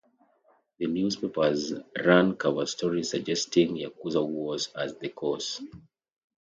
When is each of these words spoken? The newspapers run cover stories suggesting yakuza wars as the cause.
The 0.79 0.87
newspapers 0.87 1.73
run 2.03 2.35
cover 2.35 2.65
stories 2.65 3.11
suggesting 3.11 3.75
yakuza 3.77 4.27
wars 4.27 4.69
as 4.75 4.95
the 4.95 5.09
cause. 5.09 5.61